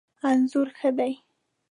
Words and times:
انځور 0.29 0.67
ښه 0.77 0.89
دی 0.97 1.13